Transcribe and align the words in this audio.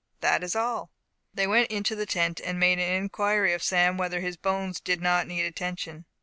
That 0.21 0.43
is 0.43 0.55
all." 0.55 0.89
They 1.31 1.45
went 1.45 1.69
into 1.69 1.95
the 1.95 2.07
tent, 2.07 2.41
and 2.43 2.59
made 2.59 2.79
inquiry 2.79 3.53
of 3.53 3.61
Sam 3.61 3.97
whether 3.97 4.19
his 4.19 4.35
bones 4.35 4.79
did 4.79 4.99
not 4.99 5.27
need 5.27 5.45
attention. 5.45 6.05